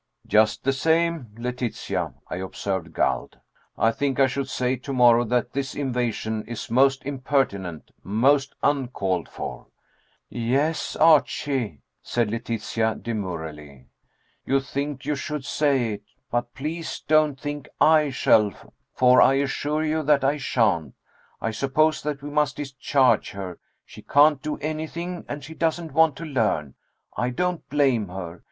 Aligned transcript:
"Just 0.25 0.63
the 0.63 0.73
same, 0.73 1.27
Letitia," 1.37 2.15
I 2.27 2.37
observed, 2.37 2.91
galled, 2.91 3.37
"I 3.77 3.91
think 3.91 4.19
I 4.19 4.25
should 4.25 4.49
say 4.49 4.75
to 4.77 4.91
morrow 4.91 5.23
that 5.25 5.53
this 5.53 5.75
invasion 5.75 6.43
is 6.47 6.71
most 6.71 7.05
impertinent 7.05 7.91
most 8.03 8.55
uncalled 8.63 9.29
for." 9.29 9.67
"Yes, 10.27 10.95
Archie," 10.95 11.83
said 12.01 12.31
Letitia 12.31 12.95
demurely, 12.95 13.89
"you 14.43 14.59
think 14.59 15.05
you 15.05 15.13
should 15.15 15.45
say 15.45 15.93
it. 15.93 16.03
But 16.31 16.55
please 16.55 16.99
don't 17.07 17.39
think 17.39 17.69
I 17.79 18.09
shall, 18.09 18.73
for 18.95 19.21
I 19.21 19.35
assure 19.35 19.83
you 19.85 20.01
that 20.01 20.23
I 20.23 20.37
shan't. 20.37 20.95
I 21.39 21.51
suppose 21.51 22.01
that 22.01 22.23
we 22.23 22.31
must 22.31 22.55
discharge 22.57 23.29
her. 23.33 23.59
She 23.85 24.01
can't 24.01 24.41
do 24.41 24.57
anything 24.61 25.25
and 25.29 25.43
she 25.43 25.53
doesn't 25.53 25.93
want 25.93 26.15
to 26.15 26.25
learn. 26.25 26.73
I 27.15 27.29
don't 27.29 27.69
blame 27.69 28.07
her. 28.07 28.39